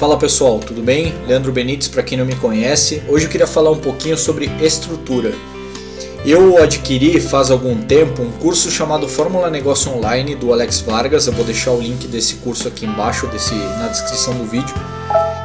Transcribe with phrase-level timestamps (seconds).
[0.00, 1.14] Fala pessoal, tudo bem?
[1.28, 3.02] Leandro Benites, para quem não me conhece.
[3.06, 5.34] Hoje eu queria falar um pouquinho sobre estrutura.
[6.24, 11.26] Eu adquiri faz algum tempo um curso chamado Fórmula Negócio Online do Alex Vargas.
[11.26, 14.74] Eu vou deixar o link desse curso aqui embaixo, desse, na descrição do vídeo.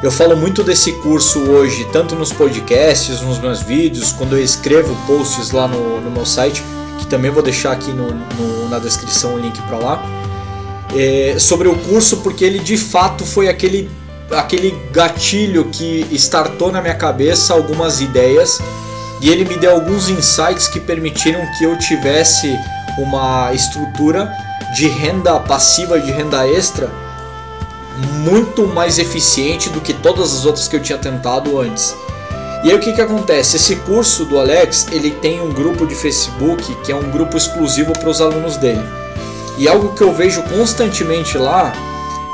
[0.02, 4.96] Eu falo muito desse curso hoje, tanto nos podcasts, nos meus vídeos, quando eu escrevo
[5.06, 6.62] posts lá no, no meu site,
[6.98, 10.02] que também vou deixar aqui no, no, na descrição o link para lá.
[10.96, 13.90] É, sobre o curso, porque ele de fato foi aquele
[14.30, 18.60] aquele gatilho que startou na minha cabeça algumas ideias
[19.20, 22.58] e ele me deu alguns insights que permitiram que eu tivesse
[22.98, 24.30] uma estrutura
[24.74, 26.90] de renda passiva, de renda extra
[27.96, 31.96] muito mais eficiente do que todas as outras que eu tinha tentado antes.
[32.62, 33.56] E aí o que, que acontece?
[33.56, 37.92] Esse curso do Alex ele tem um grupo de Facebook que é um grupo exclusivo
[37.92, 38.82] para os alunos dele.
[39.56, 41.72] E algo que eu vejo constantemente lá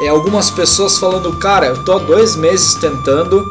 [0.02, 3.48] é algumas pessoas falando, cara, eu tô há dois meses tentando,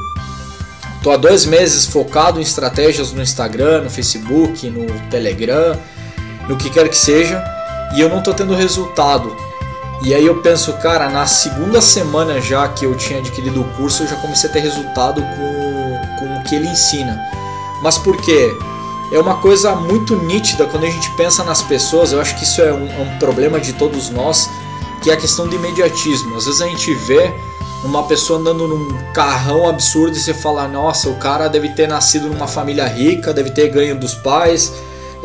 [1.02, 5.80] tô há dois meses focado em estratégias no Instagram, no Facebook, no Telegram,
[6.50, 7.42] no que quer que seja,
[7.96, 9.34] e eu não tô tendo resultado.
[10.04, 14.04] E aí eu penso, cara, na segunda semana já que eu tinha adquirido o curso,
[14.04, 17.18] eu já comecei a ter resultado com, com o que ele ensina.
[17.82, 18.52] Mas por quê?
[19.14, 22.62] É uma coisa muito nítida quando a gente pensa nas pessoas, eu acho que isso
[22.62, 24.50] é um, é um problema de todos nós
[25.02, 26.38] que é a questão do imediatismo.
[26.38, 27.34] Às vezes a gente vê
[27.84, 32.28] uma pessoa andando num carrão absurdo e você fala: nossa, o cara deve ter nascido
[32.28, 34.72] numa família rica, deve ter ganho dos pais.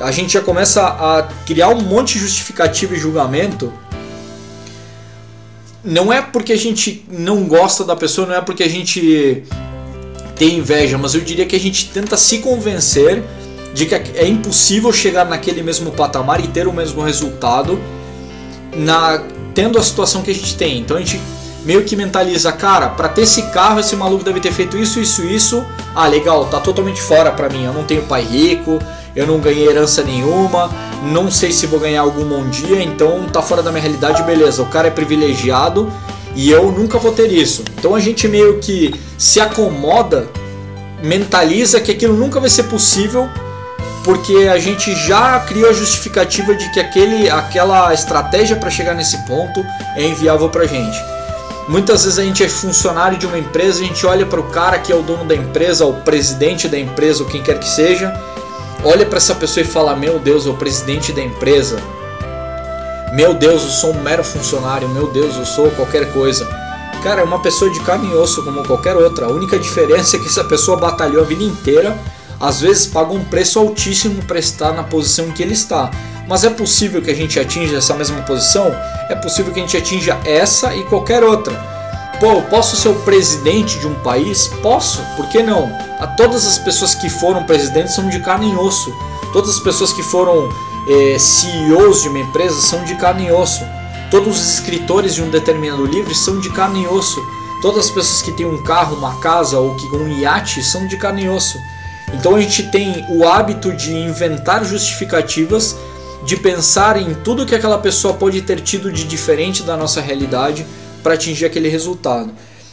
[0.01, 3.73] A gente já começa a criar um monte de justificativa e julgamento.
[5.83, 9.45] Não é porque a gente não gosta da pessoa, não é porque a gente
[10.35, 13.23] tem inveja, mas eu diria que a gente tenta se convencer
[13.73, 17.79] de que é impossível chegar naquele mesmo patamar e ter o mesmo resultado
[18.75, 19.23] na
[19.57, 20.79] tendo a situação que a gente tem.
[20.79, 21.19] Então a gente
[21.65, 25.25] meio que mentaliza, cara, para ter esse carro, esse maluco deve ter feito isso, isso,
[25.25, 25.65] isso.
[25.95, 27.65] Ah, legal, tá totalmente fora para mim.
[27.65, 28.79] Eu não tenho pai rico,
[29.17, 30.71] eu não ganhei herança nenhuma,
[31.03, 34.63] não sei se vou ganhar algum um dia, então tá fora da minha realidade, beleza.
[34.63, 35.91] O cara é privilegiado
[36.37, 37.65] e eu nunca vou ter isso.
[37.79, 40.29] Então a gente meio que se acomoda,
[41.03, 43.27] mentaliza que aquilo nunca vai ser possível
[44.07, 49.19] porque a gente já criou a justificativa de que aquele, aquela estratégia para chegar nesse
[49.27, 50.97] ponto é inviável para a gente.
[51.69, 54.79] Muitas vezes a gente é funcionário de uma empresa, a gente olha para o cara
[54.79, 58.15] que é o dono da empresa, o presidente da empresa, ou quem quer que seja,
[58.85, 61.83] olha para essa pessoa e fala: Meu Deus, é o presidente da empresa.
[63.13, 64.89] Meu Deus, eu sou um mero funcionário.
[64.89, 66.47] Meu Deus, eu sou qualquer coisa.
[67.03, 69.27] Cara, é uma pessoa de carne e osso como qualquer outra.
[69.27, 71.99] A única diferença é que essa pessoa batalhou a vida inteira
[72.41, 75.91] às vezes paga um preço altíssimo para estar na posição em que ele está.
[76.29, 78.67] Mas é possível que a gente atinja essa mesma posição?
[79.09, 81.55] É possível que a gente atinja essa e qualquer outra.
[82.19, 84.49] Pô, posso ser o presidente de um país?
[84.63, 85.71] Posso, por que não?
[86.01, 88.93] A todas as pessoas que foram presidentes são de carne e osso.
[89.33, 90.49] Todas as pessoas que foram
[90.89, 93.65] eh, CEOs de uma empresa são de carne e osso.
[94.11, 97.21] Todos os escritores de um determinado livro são de carne e osso.
[97.61, 100.97] Todas as pessoas que têm um carro, uma casa ou que um iate são de
[100.97, 101.59] carne e osso.
[102.15, 105.77] Então a gente tem o hábito de inventar justificativas,
[106.25, 110.67] de pensar em tudo que aquela pessoa pode ter tido de diferente da nossa realidade
[111.03, 112.33] para atingir aquele resultado.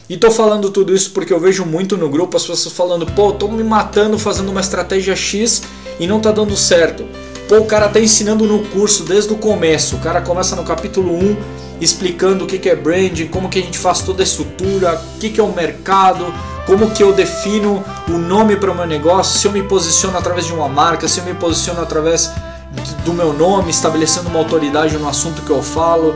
[0.10, 3.32] E tô falando tudo isso porque eu vejo muito no grupo as pessoas falando: pô,
[3.32, 5.64] tô me matando fazendo uma estratégia X
[6.00, 7.06] e não tá dando certo.
[7.48, 9.96] Pô, o cara tá ensinando no curso desde o começo.
[9.96, 11.38] O cara começa no capítulo 1
[11.80, 15.40] explicando o que é branding, como que a gente faz toda a estrutura, o que
[15.40, 16.34] é o mercado,
[16.66, 20.46] como que eu defino o nome para o meu negócio, se eu me posiciono através
[20.46, 22.31] de uma marca, se eu me posiciono através
[23.06, 26.16] do meu nome, estabelecendo uma autoridade no assunto que eu falo.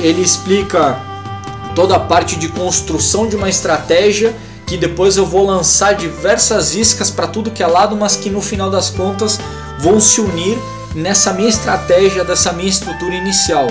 [0.00, 0.98] Ele explica
[1.74, 4.34] toda a parte de construção de uma estratégia
[4.66, 8.40] que depois eu vou lançar diversas iscas para tudo que é lado, mas que no
[8.40, 9.38] final das contas
[9.78, 10.58] vão se unir
[10.94, 13.66] nessa minha estratégia, dessa minha estrutura inicial.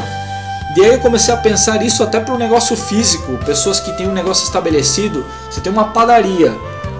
[0.76, 4.08] E aí eu comecei a pensar isso até para o negócio físico, pessoas que têm
[4.08, 5.24] um negócio estabelecido.
[5.50, 6.52] Você tem uma padaria,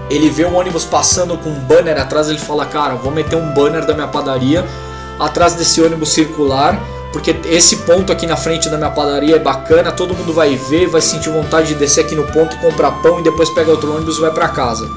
[0.08, 3.52] ele vê um ônibus passando com um banner atrás, ele fala: Cara, vou meter um
[3.52, 4.64] banner da minha padaria
[5.18, 6.80] atrás desse ônibus circular,
[7.12, 10.86] porque esse ponto aqui na frente da minha padaria é bacana, todo mundo vai ver,
[10.86, 14.18] vai sentir vontade de descer aqui no ponto, comprar pão e depois pega outro ônibus
[14.18, 14.88] e vai para casa.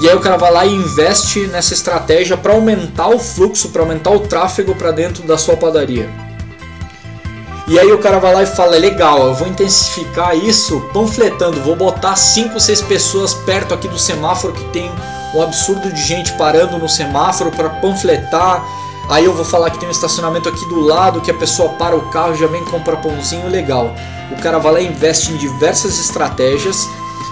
[0.00, 3.82] E aí o cara vai lá e investe nessa estratégia para aumentar o fluxo, para
[3.82, 6.29] aumentar o tráfego para dentro da sua padaria.
[7.70, 11.76] E aí o cara vai lá e fala: legal, eu vou intensificar isso panfletando, vou
[11.76, 14.90] botar 5, 6 pessoas perto aqui do semáforo que tem
[15.34, 18.64] um absurdo de gente parando no semáforo para panfletar.
[19.08, 21.96] Aí eu vou falar que tem um estacionamento aqui do lado que a pessoa para
[21.96, 23.94] o carro já vem comprar pãozinho, legal.
[24.32, 26.88] O cara vai lá e investe em diversas estratégias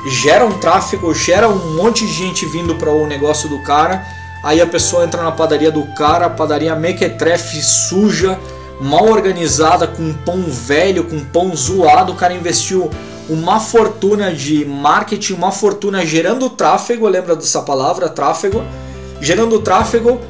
[0.07, 4.05] gera um tráfego, gera um monte de gente vindo para o negócio do cara.
[4.43, 8.39] Aí a pessoa entra na padaria do cara, a padaria mequetrefe, suja,
[8.81, 12.13] mal organizada, com pão velho, com pão zoado.
[12.13, 12.91] O cara investiu
[13.29, 18.65] uma fortuna de marketing, uma fortuna gerando tráfego, lembra dessa palavra, tráfego?
[19.21, 20.21] Gerando tráfego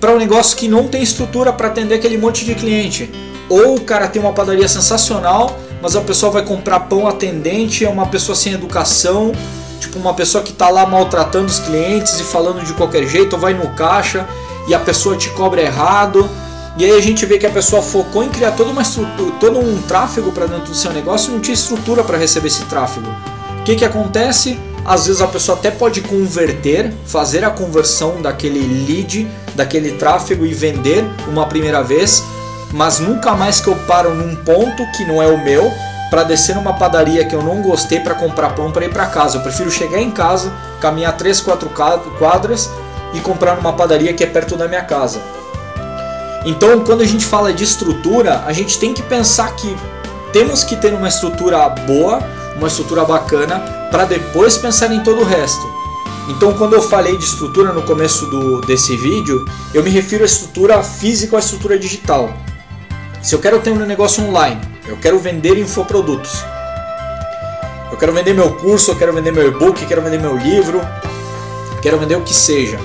[0.00, 3.10] para um negócio que não tem estrutura para atender aquele monte de cliente.
[3.48, 7.88] Ou o cara tem uma padaria sensacional, mas a pessoa vai comprar pão atendente, é
[7.88, 9.32] uma pessoa sem educação,
[9.80, 13.40] tipo uma pessoa que está lá maltratando os clientes e falando de qualquer jeito, ou
[13.40, 14.26] vai no caixa
[14.68, 16.28] e a pessoa te cobra errado.
[16.76, 19.60] E aí a gente vê que a pessoa focou em criar toda uma estrutura, todo
[19.60, 23.06] um tráfego para dentro do seu negócio e não tinha estrutura para receber esse tráfego.
[23.60, 24.58] O que, que acontece?
[24.84, 30.52] Às vezes a pessoa até pode converter, fazer a conversão daquele lead, daquele tráfego e
[30.52, 32.22] vender uma primeira vez,
[32.72, 35.70] mas nunca mais que eu paro num ponto que não é o meu
[36.10, 39.38] para descer numa padaria que eu não gostei para comprar pão para ir para casa.
[39.38, 41.70] Eu prefiro chegar em casa, caminhar 3, 4
[42.18, 42.68] quadras
[43.14, 45.20] e comprar numa padaria que é perto da minha casa.
[46.44, 49.74] Então, quando a gente fala de estrutura, a gente tem que pensar que
[50.32, 52.22] temos que ter uma estrutura boa,
[52.56, 53.60] uma estrutura bacana,
[53.90, 55.72] para depois pensar em todo o resto.
[56.28, 60.26] Então, quando eu falei de estrutura no começo do, desse vídeo, eu me refiro à
[60.26, 62.32] estrutura física ou à estrutura digital.
[63.22, 66.44] Se eu quero ter um negócio online, eu quero vender infoprodutos.
[67.90, 70.80] Eu quero vender meu curso, eu quero vender meu e-book, quero vender meu livro,
[71.80, 72.78] quero vender o que seja.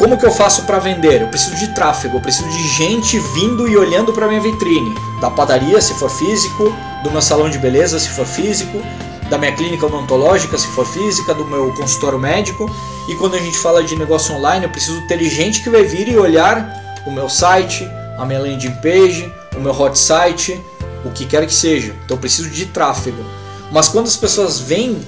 [0.00, 1.20] Como que eu faço para vender?
[1.20, 5.30] Eu preciso de tráfego, eu preciso de gente vindo e olhando para minha vitrine, da
[5.30, 6.74] padaria se for físico,
[7.04, 8.82] do meu salão de beleza se for físico,
[9.28, 12.64] da minha clínica odontológica se for física, do meu consultório médico.
[13.10, 16.08] E quando a gente fala de negócio online, eu preciso ter gente que vai vir
[16.08, 16.66] e olhar
[17.06, 17.86] o meu site,
[18.16, 20.58] a minha landing page, o meu hot site,
[21.04, 21.94] o que quer que seja.
[22.06, 23.22] Então eu preciso de tráfego.
[23.70, 24.98] Mas quando as pessoas vêm,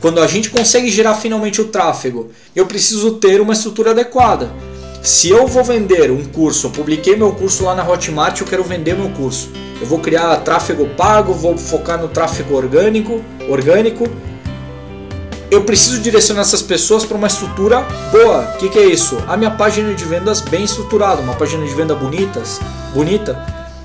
[0.00, 4.50] quando a gente consegue gerar finalmente o tráfego, eu preciso ter uma estrutura adequada.
[5.02, 8.64] Se eu vou vender um curso, eu publiquei meu curso lá na Hotmart, eu quero
[8.64, 9.50] vender meu curso.
[9.80, 14.04] Eu vou criar tráfego pago, vou focar no tráfego orgânico, orgânico
[15.50, 18.40] eu preciso direcionar essas pessoas para uma estrutura boa.
[18.54, 19.16] O que, que, é isso?
[19.28, 22.60] A minha página de vendas bem estruturada, uma página de venda bonitas,
[22.92, 23.40] bonita,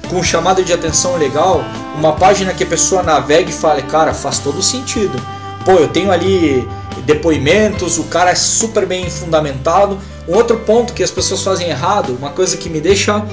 [0.10, 1.64] com chamada de atenção legal,
[1.96, 5.22] uma página que a pessoa navegue e fale, cara, faz todo sentido.
[5.66, 6.68] Pô, eu tenho ali
[7.06, 10.00] depoimentos, o cara é super bem fundamentado.
[10.28, 13.24] Um outro ponto que as pessoas fazem errado, uma coisa que me deixa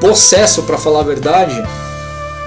[0.00, 1.62] possesso para falar a verdade,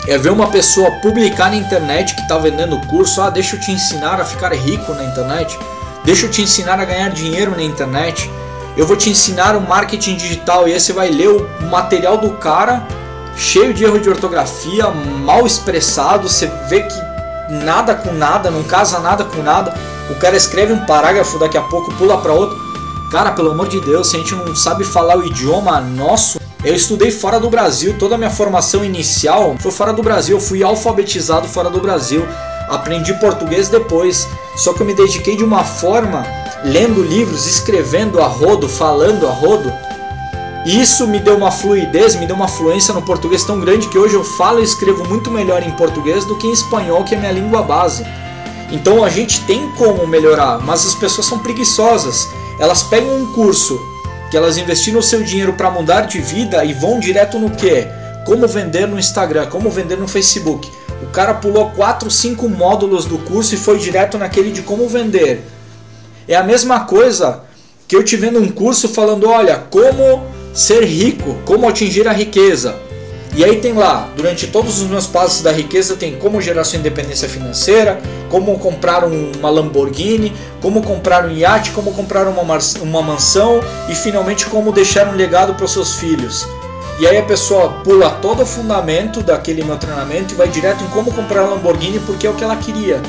[0.07, 3.71] é ver uma pessoa publicar na internet que está vendendo curso, ah, deixa eu te
[3.71, 5.57] ensinar a ficar rico na internet,
[6.05, 8.29] deixa eu te ensinar a ganhar dinheiro na internet,
[8.77, 12.31] eu vou te ensinar o marketing digital e aí você vai ler o material do
[12.31, 12.85] cara
[13.35, 17.08] cheio de erro de ortografia, mal expressado, você vê que
[17.49, 19.73] nada com nada, não casa nada com nada.
[20.09, 22.57] O cara escreve um parágrafo, daqui a pouco pula para outro.
[23.11, 26.75] Cara, pelo amor de Deus, se a gente não sabe falar o idioma nosso, eu
[26.75, 30.61] estudei fora do Brasil, toda a minha formação inicial foi fora do Brasil, eu fui
[30.61, 32.27] alfabetizado fora do Brasil,
[32.67, 36.23] aprendi português depois, só que eu me dediquei de uma forma,
[36.63, 39.71] lendo livros, escrevendo a rodo, falando a rodo,
[40.69, 44.15] isso me deu uma fluidez, me deu uma fluência no português tão grande que hoje
[44.15, 47.31] eu falo e escrevo muito melhor em português do que em espanhol, que é minha
[47.31, 48.05] língua base.
[48.71, 52.27] Então a gente tem como melhorar, mas as pessoas são preguiçosas.
[52.59, 53.79] Elas pegam um curso
[54.29, 57.87] que elas investiram o seu dinheiro para mudar de vida e vão direto no que?
[58.25, 60.69] Como vender no Instagram, como vender no Facebook.
[61.01, 65.43] O cara pulou 4, 5 módulos do curso e foi direto naquele de como vender.
[66.27, 67.43] É a mesma coisa
[67.87, 72.75] que eu te vendo um curso falando, olha, como ser rico, como atingir a riqueza.
[73.35, 76.79] E aí tem lá, durante todos os meus passos da riqueza, tem como gerar sua
[76.79, 82.41] independência financeira, como comprar uma Lamborghini, como comprar um iate, como comprar uma,
[82.81, 86.47] uma mansão e finalmente como deixar um legado para os seus filhos.
[86.99, 90.87] E aí a pessoa pula todo o fundamento daquele meu treinamento e vai direto em
[90.87, 93.01] como comprar a Lamborghini porque é o que ela queria.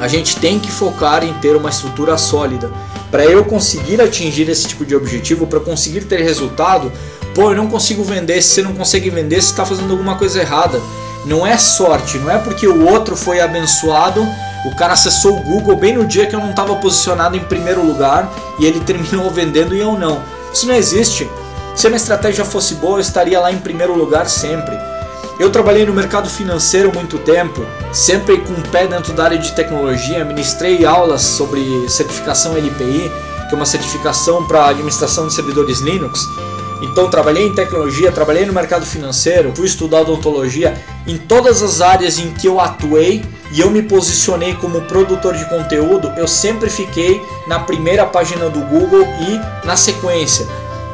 [0.00, 2.70] A gente tem que focar em ter uma estrutura sólida.
[3.16, 6.92] Para eu conseguir atingir esse tipo de objetivo, para conseguir ter resultado,
[7.34, 8.42] pô, eu não consigo vender.
[8.42, 10.78] Se você não consegue vender, você está fazendo alguma coisa errada.
[11.24, 14.20] Não é sorte, não é porque o outro foi abençoado,
[14.66, 17.82] o cara acessou o Google bem no dia que eu não estava posicionado em primeiro
[17.82, 18.30] lugar
[18.60, 20.20] e ele terminou vendendo e eu não.
[20.52, 21.26] Isso não existe.
[21.74, 24.76] Se a minha estratégia fosse boa, eu estaria lá em primeiro lugar sempre.
[25.38, 29.54] Eu trabalhei no mercado financeiro muito tempo, sempre com o pé dentro da área de
[29.54, 33.12] tecnologia, ministrei aulas sobre certificação LPI,
[33.46, 36.26] que é uma certificação para administração de servidores Linux.
[36.80, 40.74] Então trabalhei em tecnologia, trabalhei no mercado financeiro, fui estudar odontologia
[41.06, 45.46] em todas as áreas em que eu atuei e eu me posicionei como produtor de
[45.50, 50.46] conteúdo, eu sempre fiquei na primeira página do Google e na sequência.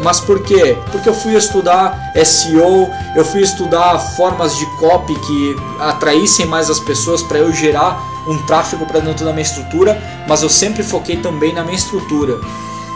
[0.03, 0.77] Mas por quê?
[0.91, 6.81] Porque eu fui estudar SEO, eu fui estudar formas de copy que atraíssem mais as
[6.81, 11.17] pessoas para eu gerar um tráfego para dentro da minha estrutura, mas eu sempre foquei
[11.17, 12.39] também na minha estrutura.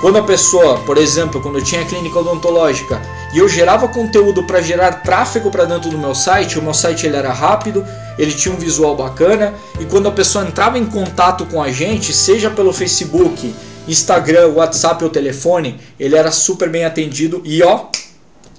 [0.01, 3.01] Quando a pessoa, por exemplo, quando eu tinha clínica odontológica
[3.33, 7.07] e eu gerava conteúdo para gerar tráfego para dentro do meu site, o meu site
[7.07, 7.85] ele era rápido,
[8.19, 12.13] ele tinha um visual bacana e quando a pessoa entrava em contato com a gente,
[12.13, 13.55] seja pelo Facebook,
[13.89, 17.87] Instagram, WhatsApp ou telefone, ele era super bem atendido e ó,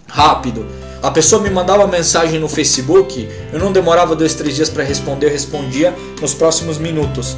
[0.08, 0.66] rápido.
[1.02, 5.28] A pessoa me mandava mensagem no Facebook, eu não demorava dois, três dias para responder,
[5.28, 7.38] eu respondia nos próximos minutos.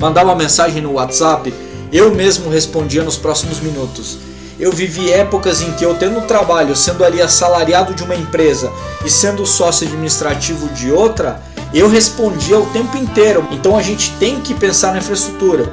[0.00, 1.54] Mandava mensagem no WhatsApp,
[1.92, 4.18] eu mesmo respondia nos próximos minutos.
[4.58, 8.72] Eu vivi épocas em que eu tendo trabalho, sendo ali assalariado de uma empresa
[9.04, 11.42] e sendo sócio administrativo de outra,
[11.74, 13.46] eu respondia o tempo inteiro.
[13.50, 15.70] Então a gente tem que pensar na infraestrutura.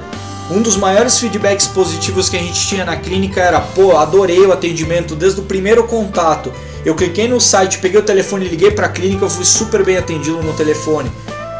[0.51, 4.51] Um dos maiores feedbacks positivos que a gente tinha na clínica era: pô, adorei o
[4.51, 6.51] atendimento desde o primeiro contato.
[6.85, 9.97] Eu cliquei no site, peguei o telefone, liguei para a clínica, eu fui super bem
[9.97, 11.09] atendido no telefone.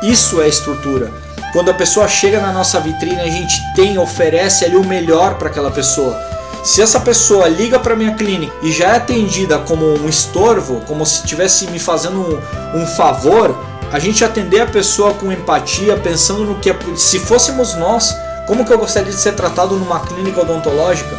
[0.04, 1.12] Isso é estrutura.
[1.54, 5.48] Quando a pessoa chega na nossa vitrine, a gente tem, oferece ali o melhor para
[5.48, 6.20] aquela pessoa.
[6.64, 11.06] Se essa pessoa liga para minha clínica e já é atendida como um estorvo, como
[11.06, 13.56] se estivesse me fazendo um, um favor,
[13.92, 18.16] a gente atender a pessoa com empatia, pensando no que é, se fôssemos nós,
[18.48, 21.16] como que eu gostaria de ser tratado numa clínica odontológica?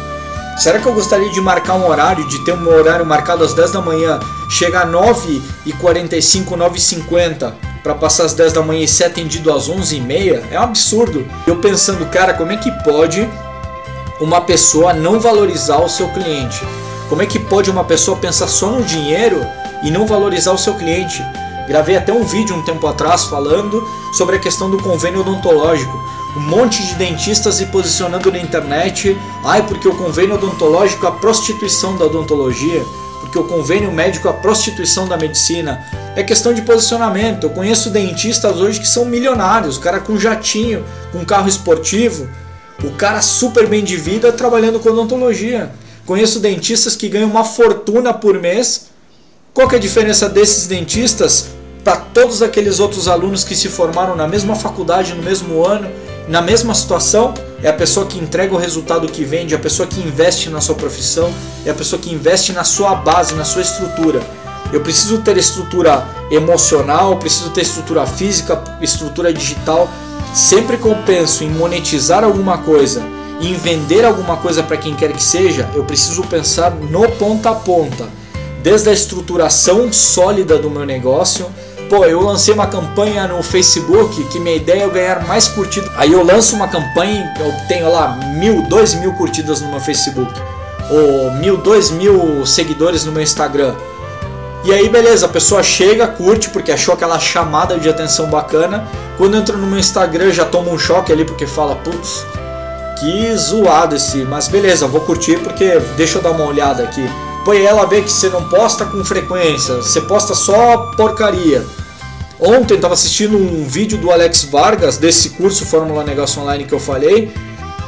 [0.57, 3.71] Será que eu gostaria de marcar um horário, de ter um horário marcado às 10
[3.71, 7.53] da manhã, chegar às 9h45, 9h50
[7.83, 10.43] para passar às 10 da manhã e ser atendido às 11h30?
[10.51, 11.27] É um absurdo.
[11.45, 13.27] Eu pensando, cara, como é que pode
[14.21, 16.65] uma pessoa não valorizar o seu cliente?
[17.09, 19.45] Como é que pode uma pessoa pensar só no dinheiro
[19.83, 21.21] e não valorizar o seu cliente?
[21.67, 26.41] Gravei até um vídeo um tempo atrás falando sobre a questão do convênio odontológico um
[26.41, 31.97] monte de dentistas se posicionando na internet, ai porque o convênio odontológico é a prostituição
[31.97, 32.83] da odontologia,
[33.21, 35.85] porque o convênio médico é a prostituição da medicina.
[36.15, 37.45] É questão de posicionamento.
[37.45, 42.29] Eu conheço dentistas hoje que são milionários, o cara com jatinho, com carro esportivo,
[42.83, 45.71] o cara super bem de vida trabalhando com odontologia.
[46.05, 48.87] Conheço dentistas que ganham uma fortuna por mês.
[49.53, 51.47] Qual é a diferença desses dentistas
[51.83, 55.89] para todos aqueles outros alunos que se formaram na mesma faculdade no mesmo ano
[56.27, 59.87] na mesma situação, é a pessoa que entrega o resultado que vende, é a pessoa
[59.87, 61.31] que investe na sua profissão,
[61.65, 64.21] é a pessoa que investe na sua base, na sua estrutura.
[64.73, 69.87] Eu preciso ter estrutura emocional, preciso ter estrutura física, estrutura digital.
[70.33, 73.03] Sempre que eu penso em monetizar alguma coisa,
[73.39, 77.55] em vender alguma coisa para quem quer que seja, eu preciso pensar no ponta a
[77.55, 78.09] ponta,
[78.63, 81.45] desde a estruturação sólida do meu negócio,
[81.89, 85.91] Pô, eu lancei uma campanha no Facebook que minha ideia é ganhar mais curtidas.
[85.95, 90.33] Aí eu lanço uma campanha, eu tenho lá mil, dois mil curtidas no meu Facebook,
[90.89, 93.75] ou mil, dois mil seguidores no meu Instagram.
[94.63, 98.83] E aí, beleza, a pessoa chega, curte porque achou aquela chamada de atenção bacana.
[99.15, 102.25] Quando entra no meu Instagram, já toma um choque ali porque fala, putz,
[102.99, 104.23] que zoado esse.
[104.23, 107.07] Mas beleza, vou curtir porque deixa eu dar uma olhada aqui.
[107.45, 111.63] Põe ela ver que você não posta com frequência, você posta só porcaria.
[112.39, 116.79] Ontem estava assistindo um vídeo do Alex Vargas desse curso Fórmula Negócio Online que eu
[116.79, 117.31] falei,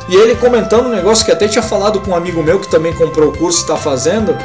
[0.07, 2.93] e ele comentando um negócio que até tinha falado com um amigo meu que também
[2.93, 4.37] comprou o curso e está fazendo.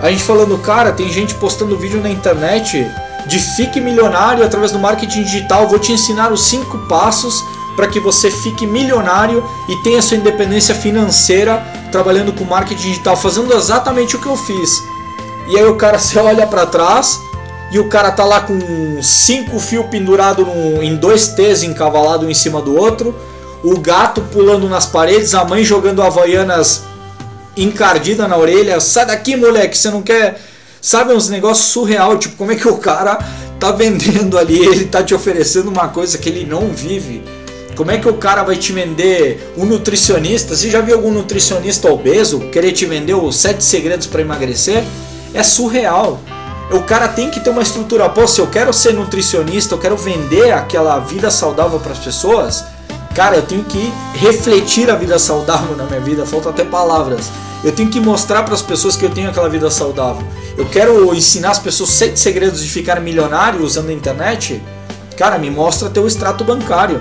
[0.00, 2.86] A gente falando, cara, tem gente postando vídeo na internet
[3.26, 5.68] de fique milionário através do marketing digital.
[5.68, 7.44] Vou te ensinar os cinco passos
[7.76, 13.54] para que você fique milionário e tenha sua independência financeira trabalhando com marketing digital, fazendo
[13.54, 14.82] exatamente o que eu fiz.
[15.48, 17.18] E aí o cara se olha para trás
[17.72, 18.58] e o cara tá lá com
[19.02, 20.46] cinco fios pendurados
[20.82, 23.14] em dois T's encavalado um em cima do outro,
[23.62, 26.82] o gato pulando nas paredes, a mãe jogando havaianas
[27.56, 30.40] encardida na orelha, sai daqui moleque, você não quer...
[30.82, 33.18] Sabe, uns negócios surreal, tipo, como é que o cara
[33.58, 37.22] tá vendendo ali, ele tá te oferecendo uma coisa que ele não vive.
[37.80, 40.54] Como é que o cara vai te vender um nutricionista?
[40.54, 44.84] Você já viu algum nutricionista obeso querer te vender os sete segredos para emagrecer?
[45.32, 46.20] É surreal.
[46.70, 48.06] O cara tem que ter uma estrutura.
[48.10, 52.66] Pô, se eu quero ser nutricionista, eu quero vender aquela vida saudável para as pessoas,
[53.14, 56.26] cara, eu tenho que refletir a vida saudável na minha vida.
[56.26, 57.30] Falta até palavras.
[57.64, 60.22] Eu tenho que mostrar para as pessoas que eu tenho aquela vida saudável.
[60.54, 64.60] Eu quero ensinar as pessoas sete segredos de ficar milionário usando a internet.
[65.16, 67.00] Cara, me mostra teu extrato bancário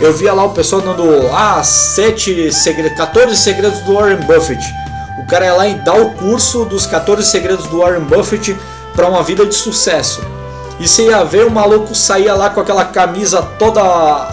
[0.00, 4.62] eu via lá o pessoal dando ah, 7 segredos, 14 segredos do Warren Buffett.
[5.18, 8.56] O cara ia lá e dá o curso dos 14 segredos do Warren Buffett
[8.94, 10.20] para uma vida de sucesso.
[10.78, 13.80] E você ia ver o maluco saía lá com aquela camisa toda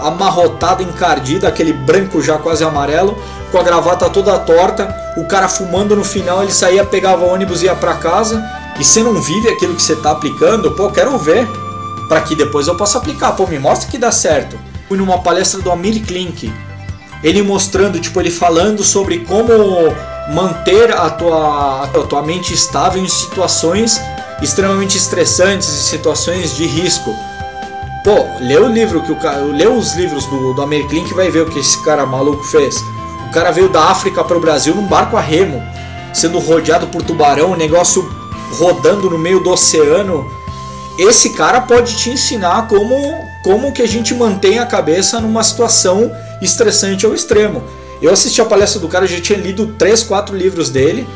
[0.02, 3.16] amarrotada, encardida, aquele branco já quase amarelo,
[3.50, 7.62] com a gravata toda torta, o cara fumando no final, ele saía, pegava o ônibus
[7.62, 8.44] e ia para casa.
[8.78, 11.48] E você não vive aquilo que você tá aplicando, pô, quero ver.
[12.08, 13.32] para que depois eu possa aplicar.
[13.32, 14.58] Pô, me mostra que dá certo.
[14.88, 16.52] Fui numa palestra do Amir Klink.
[17.22, 19.48] Ele mostrando, tipo, ele falando sobre como
[20.32, 24.00] manter a tua, a tua mente estável em situações
[24.42, 27.14] extremamente estressantes e situações de risco.
[28.04, 31.30] Pô, lê o livro que o cara, lê os livros do, do Amir Klink vai
[31.30, 32.76] ver o que esse cara maluco fez.
[33.28, 35.62] O cara veio da África para o Brasil num barco a remo,
[36.12, 38.06] sendo rodeado por tubarão, o negócio
[38.58, 40.30] rodando no meio do oceano.
[40.98, 42.94] Esse cara pode te ensinar como
[43.44, 46.10] como que a gente mantém a cabeça numa situação
[46.40, 47.62] estressante ao extremo.
[48.00, 51.06] Eu assisti a palestra do cara, eu já tinha lido 3, 4 livros dele,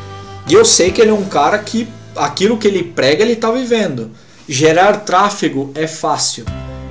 [0.47, 3.51] e eu sei que ele é um cara que aquilo que ele prega, ele está
[3.51, 4.11] vivendo.
[4.47, 6.45] Gerar tráfego é fácil.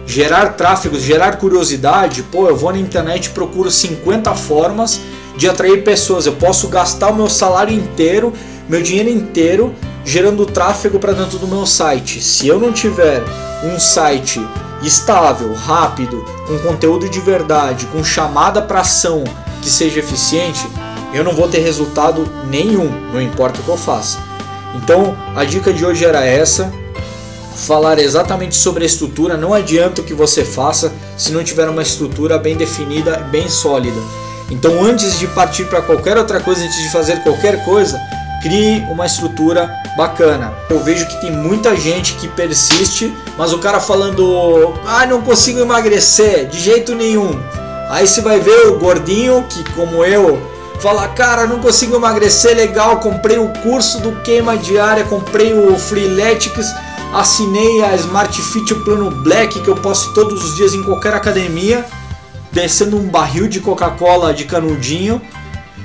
[0.08, 5.02] Gerar tráfego, gerar curiosidade, pô, eu vou na internet e procuro 50 formas
[5.38, 6.26] de atrair pessoas.
[6.26, 8.34] Eu posso gastar o meu salário inteiro,
[8.68, 12.22] meu dinheiro inteiro, gerando tráfego para dentro do meu site.
[12.22, 13.24] Se eu não tiver
[13.64, 14.46] um site
[14.82, 19.24] estável, rápido, com conteúdo de verdade, com chamada para ação
[19.62, 20.68] que seja eficiente,
[21.14, 24.20] eu não vou ter resultado nenhum, não importa o que eu faça.
[24.76, 26.72] Então, a dica de hoje era essa:
[27.56, 29.36] falar exatamente sobre a estrutura.
[29.36, 34.00] Não adianta o que você faça se não tiver uma estrutura bem definida, bem sólida.
[34.50, 38.00] Então, antes de partir para qualquer outra coisa, antes de fazer qualquer coisa,
[38.42, 40.54] crie uma estrutura bacana.
[40.70, 45.60] Eu vejo que tem muita gente que persiste, mas o cara falando: "Ah, não consigo
[45.60, 47.32] emagrecer de jeito nenhum".
[47.90, 53.00] Aí você vai ver o gordinho que como eu Fala, cara, não consigo emagrecer legal,
[53.00, 56.68] comprei o curso do queima diária, comprei o Freeletics,
[57.14, 61.16] assinei a Smart Fit o plano Black que eu posso todos os dias em qualquer
[61.16, 61.84] academia,
[62.58, 65.22] descendo um barril de Coca-Cola de canudinho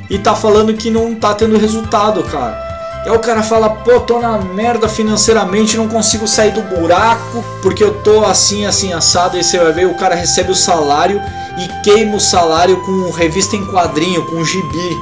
[0.08, 2.58] e tá falando que não tá tendo resultado, cara.
[3.04, 7.44] E aí o cara fala, pô, tô na merda financeiramente, não consigo sair do buraco
[7.60, 9.36] porque eu tô assim, assim, assado.
[9.36, 11.20] E você vai ver, o cara recebe o salário
[11.58, 14.96] e queima o salário com revista em quadrinho, com gibi.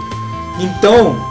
[0.58, 1.24] Então,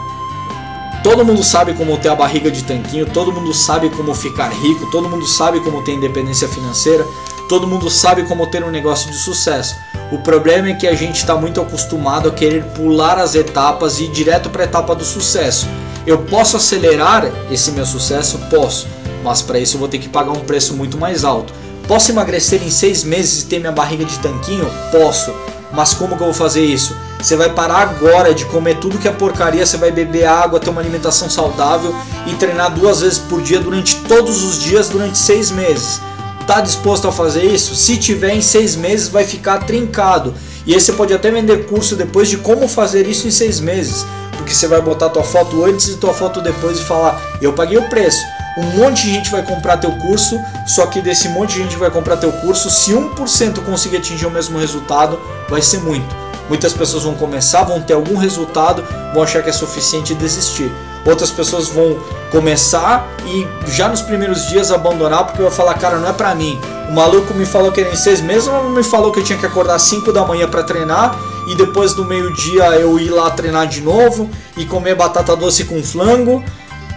[1.04, 4.90] todo mundo sabe como ter a barriga de tanquinho, todo mundo sabe como ficar rico,
[4.90, 7.06] todo mundo sabe como ter independência financeira,
[7.50, 9.89] todo mundo sabe como ter um negócio de sucesso.
[10.12, 14.06] O problema é que a gente está muito acostumado a querer pular as etapas e
[14.06, 15.68] ir direto para a etapa do sucesso.
[16.06, 18.40] Eu posso acelerar esse meu sucesso?
[18.50, 18.88] Posso,
[19.24, 21.54] mas para isso eu vou ter que pagar um preço muito mais alto.
[21.88, 24.68] Posso emagrecer em seis meses e ter minha barriga de tanquinho?
[24.92, 25.32] Posso,
[25.72, 26.96] mas como que eu vou fazer isso?
[27.22, 30.70] Você vai parar agora de comer tudo que é porcaria, você vai beber água, ter
[30.70, 31.94] uma alimentação saudável
[32.26, 36.02] e treinar duas vezes por dia durante todos os dias durante seis meses.
[36.50, 37.76] Tá disposto a fazer isso?
[37.76, 40.34] Se tiver em seis meses, vai ficar trincado.
[40.66, 44.04] E aí você pode até vender curso depois de como fazer isso em seis meses
[44.36, 47.78] porque você vai botar tua foto antes e tua foto depois e falar: eu paguei
[47.78, 48.20] o preço.
[48.58, 51.92] Um monte de gente vai comprar teu curso, só que desse monte de gente vai
[51.92, 56.16] comprar teu curso, se 1% conseguir atingir o mesmo resultado, vai ser muito.
[56.50, 58.84] Muitas pessoas vão começar, vão ter algum resultado,
[59.14, 60.72] vão achar que é suficiente e desistir.
[61.06, 61.98] Outras pessoas vão
[62.32, 66.60] começar e já nos primeiros dias abandonar porque vai falar, cara, não é pra mim.
[66.90, 69.38] O maluco me falou que era em seis meses, mas me falou que eu tinha
[69.38, 73.32] que acordar às 5 da manhã para treinar e depois do meio-dia eu ir lá
[73.32, 76.44] treinar de novo e comer batata doce com flango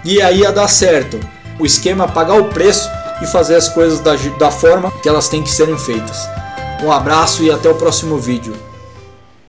[0.05, 1.19] e aí ia dar certo.
[1.59, 2.89] O esquema é pagar o preço
[3.23, 6.29] e fazer as coisas da, da forma que elas têm que serem feitas.
[6.83, 8.72] Um abraço e até o próximo vídeo.